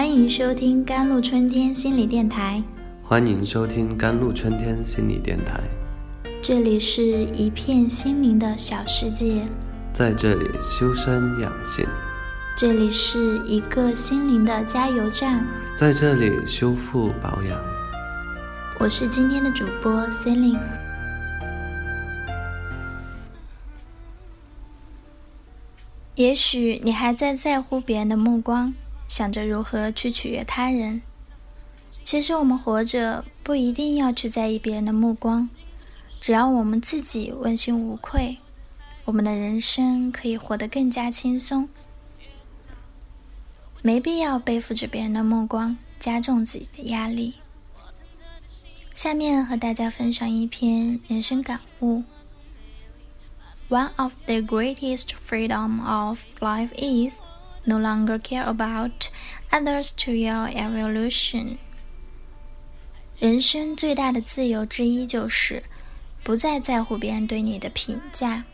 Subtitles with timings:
[0.00, 2.62] 欢迎收听甘露春天心理电台。
[3.02, 5.60] 欢迎收听甘露春天心理电台。
[6.40, 7.02] 这里是
[7.34, 9.46] 一片心灵的小世界，
[9.92, 11.86] 在这里修身养性。
[12.56, 17.60] 这里是一个心灵的加油站，在这里修复保养。
[18.78, 20.58] 我是今天的主播 Celine。
[26.14, 28.72] 也许你还在在乎别人的目光。
[29.10, 31.02] 想着如何去取悦他人，
[32.04, 35.50] 其实我们活着不一定要去在意别人的目光，
[36.20, 38.38] 只要我们自己问心无愧，
[39.06, 41.68] 我们的人生可以活得更加轻松。
[43.82, 47.34] 没必要背负着别人的目光，加重自己的压力。
[48.94, 52.04] 下面和大家分享一篇人生感悟
[53.68, 57.18] ：One of the greatest freedom of life is.
[57.64, 59.08] No longer care about
[59.50, 61.58] others to your evolution。
[63.18, 65.62] 人生最大的自由之一就是
[66.24, 68.44] 不再在乎别人对你的评价。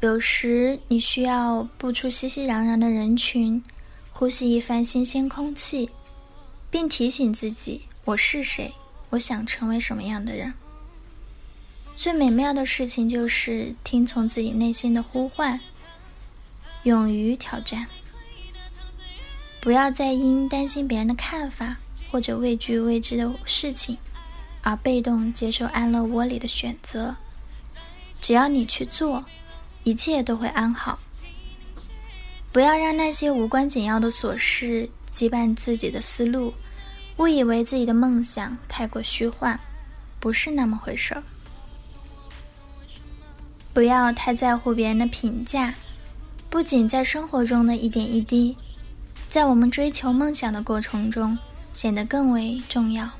[0.00, 3.64] 有时你需要步出熙熙攘攘的人群，
[4.12, 5.90] 呼吸一番新鲜空气，
[6.70, 8.74] 并提醒自己：我是谁？
[9.10, 10.52] 我想成为什么样的人？
[11.96, 15.58] 最美妙的事情就是听从自己内心的呼唤。
[16.84, 17.86] 勇于挑战，
[19.60, 21.76] 不要再因担心别人的看法
[22.10, 23.98] 或者畏惧未知的事情
[24.62, 27.16] 而被动接受安乐窝里的选择。
[28.20, 29.24] 只要你去做，
[29.82, 30.98] 一切都会安好。
[32.52, 36.54] 不要让那些无关紧要的琐事羁绊自己的思路，
[37.18, 39.58] 误以为自己的梦想太过虚幻，
[40.18, 41.22] 不是那么回事儿。
[43.74, 45.74] 不要太在乎别人的评价。
[46.50, 48.56] 不仅在生活中的一点一滴，
[49.28, 51.36] 在我们追求梦想的过程中
[51.74, 53.10] 显得更为重要。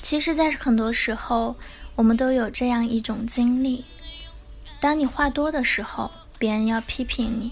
[0.00, 1.56] 其实，在很多时候，
[1.96, 3.84] 我们都有这样一种经历：
[4.80, 7.50] 当你话多的时候，别人要批评你；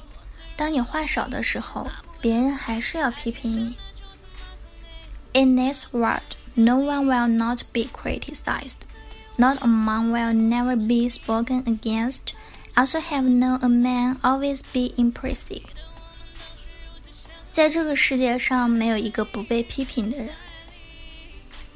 [0.56, 1.86] 当你话少的时候，
[2.22, 3.76] 别人还是要批评你。
[5.34, 6.22] In this world,
[6.54, 8.78] no one will not be criticized,
[9.36, 12.32] not a man will never be spoken against.
[12.76, 15.62] Also have known a man always be impressive。
[17.50, 20.28] 在这个世界上，没有一个不被批评的人，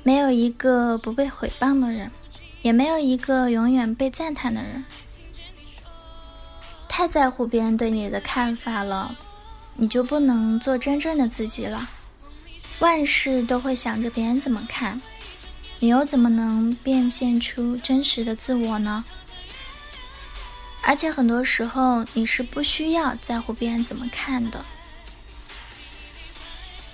[0.02, 2.10] 没有一个不被毁谤的人，
[2.60, 4.84] 也没有一个永远被赞叹的人。
[6.86, 9.16] 太在乎别人对你的看法了，
[9.76, 11.88] 你就不能做真正的自己了。
[12.80, 15.00] 万事都会想着别人怎么看，
[15.78, 19.02] 你又怎么能变现出真实的自我呢？
[20.82, 24.64] 而且很多时候，你是不需要在乎别人怎么看的。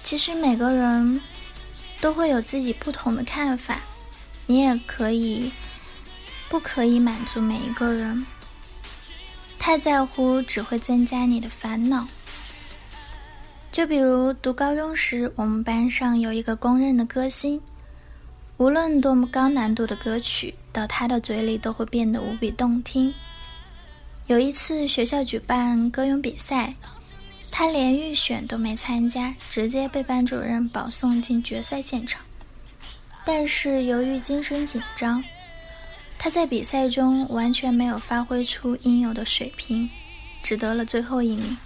[0.03, 1.21] 其实每个人
[2.01, 3.81] 都会有自己不同的看法，
[4.47, 5.51] 你也可以
[6.49, 8.27] 不可以满足每一个人。
[9.59, 12.07] 太在乎只会增加你的烦恼。
[13.73, 17.61] 就比如读高中时，我们班上有一个公认的歌星，
[18.59, 23.13] 无论多么高难度的歌曲，到他的嘴里都会变得无比动听。
[24.27, 26.75] 有一次学校举办歌咏比赛，
[27.49, 32.21] 他连预选都没参加，直接被班主任保送进决赛现场。
[33.25, 35.23] 但是由于精神紧张，
[36.19, 39.89] 他在比赛中完全没有发挥出应有的水平，
[40.43, 41.57] 只得了最后一名。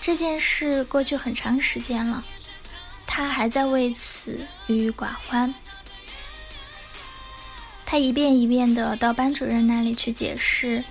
[0.00, 2.24] 这件事过去很长时间了，
[3.06, 5.54] 他还在为此郁郁寡欢。
[7.86, 10.82] 他一遍一遍的到班主任那里去解释。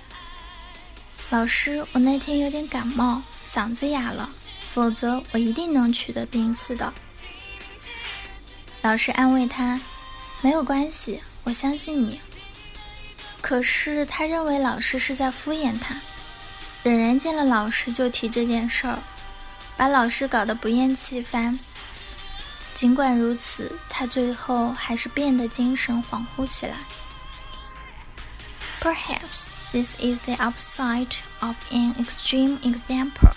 [1.32, 4.30] 老师，我那天有点感冒，嗓子哑了，
[4.68, 6.92] 否则我一定能取得名次的。
[8.82, 9.80] 老师安慰他
[10.42, 12.20] ：“没有关系，我相信你。”
[13.40, 15.96] 可是他认为老师是在敷衍他，
[16.82, 19.02] 仍然见了老师就提这件事儿，
[19.74, 21.58] 把老师搞得不厌其烦。
[22.74, 26.76] 尽管如此，他最后还是变得精神恍惚起来。
[28.82, 33.31] Perhaps this is the upside of an extreme example,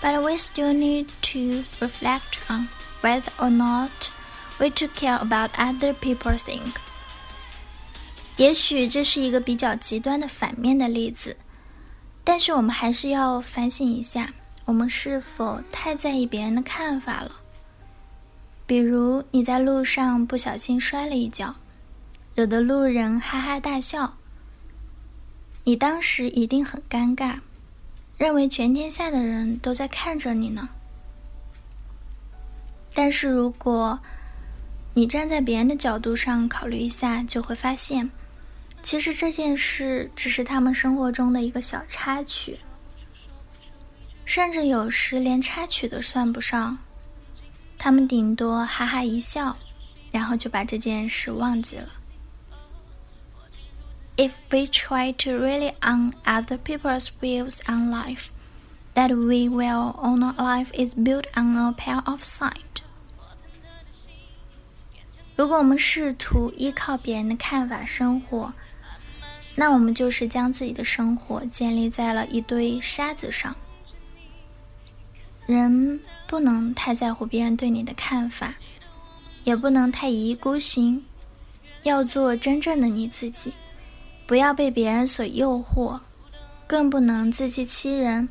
[0.00, 2.68] but we still need to reflect on
[3.00, 4.10] whether or not
[4.58, 6.74] we to care about other people think.
[8.36, 11.36] 也许这是一个比较极端的反面的例子，
[12.24, 14.32] 但是我们还是要反省一下，
[14.64, 17.32] 我们是否太在意别人的看法了？
[18.64, 21.56] 比如你在路上不小心摔了一跤，
[22.34, 24.16] 惹得路人哈哈大笑。
[25.67, 27.39] 你当时一定很尴尬，
[28.17, 30.69] 认为全天下的人都在看着你呢。
[32.93, 33.99] 但是如果
[34.93, 38.09] 你站在别人的角度上考虑一下，就会发现，
[38.81, 42.59] 其实这件事只是他们生活中的一个小插曲，
[44.23, 46.77] 甚至有时连插曲都算不上。
[47.77, 49.57] 他们顶多哈哈一笑，
[50.13, 51.96] 然后就把这件事忘记了。
[54.16, 58.30] If we try to really on other people's views on life,
[58.94, 62.82] that we will own life is built on a pair of sight.
[65.34, 68.52] 如果我们试图依靠别人的看法生活，
[69.54, 73.56] 那我们就是将自己的生活建立在了一堆沙子上。
[75.46, 78.54] 人不能太在乎别人对你的看法，
[79.44, 81.04] 也不能太一意孤行，
[81.82, 83.54] 要做真正的你自己，
[84.27, 86.01] 不要被别人所诱惑，
[86.67, 88.27] 更不能自欺欺人。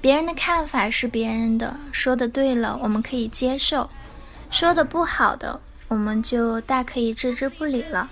[0.00, 3.88] 别人的看法是别人的，说的对了，我们可以接受；
[4.50, 8.08] 说的不好的，我们就大可以置之不理了。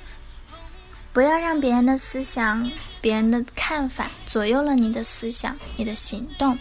[1.13, 2.69] 不要让别人的思想、
[3.01, 6.59] 别人的看法左右了你的思想、你的行动。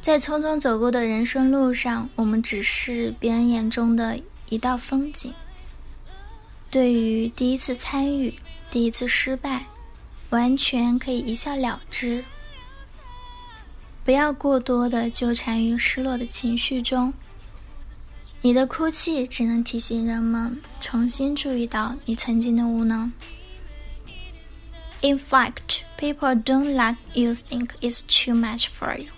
[0.00, 5.34] 在匆匆走过的人生路上，我们只是别人眼中的一道风景。
[6.70, 8.38] 对于第一次参与、
[8.70, 9.66] 第一次失败，
[10.30, 12.24] 完全可以一笑了之。
[14.04, 17.12] 不要过多的纠缠于失落的情绪中。
[18.42, 23.12] 你的哭泣只能提醒人们重新注意到你曾经的无能。
[25.02, 29.10] In fact, people don't like you think it's too much for you.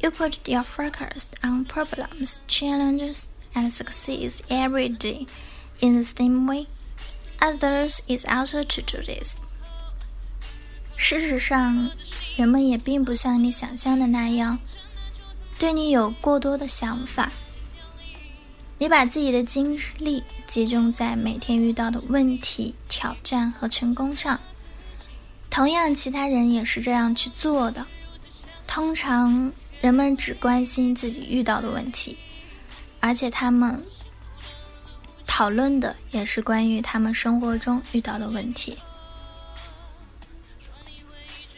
[0.00, 5.26] You put your focus on problems, challenges, and success every day
[5.80, 6.66] in the same way.
[7.40, 9.36] Others is also to do this.
[10.96, 11.90] 事实上，
[12.36, 14.58] 人们也并不像你想象的那样，
[15.58, 17.32] 对你有过多的想法。
[18.78, 24.40] 你把自己的精力集中在每天遇到的问题、挑战和成功上。
[25.50, 27.86] 同样，其他人也是这样去做的。
[28.66, 29.52] 通常。
[29.80, 32.18] 人们只关心自己遇到的问题，
[32.98, 33.84] 而且他们
[35.38, 38.76] 讨论的也是关于他们生活中遇到的问题。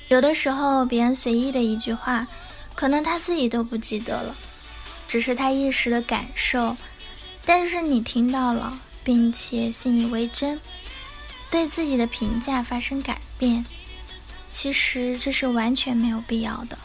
[0.08, 2.26] 有的时候，别人随意的一句话，
[2.74, 4.36] 可能他自己都不记得了，
[5.08, 6.76] 只是他一时的感受。
[7.46, 10.60] 但是你听到了，并且信以为真，
[11.50, 13.64] 对自己的评价发生改变，
[14.52, 16.76] 其实这是完全没有必要的。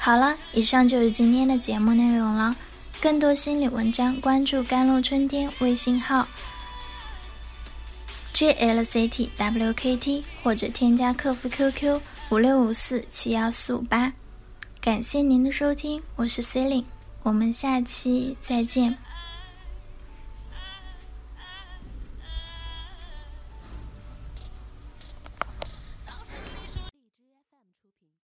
[0.00, 2.56] 好了，以上就是今天的节目内容了。
[3.04, 6.26] 更多心理文章，关注“甘露春天”微信号
[8.32, 14.10] jlctwkt，或者添加客服 QQ 五六五四七幺四五八。
[14.80, 16.86] 感谢您的收听，我是 c e l i n e
[17.22, 18.96] 我们下期再见。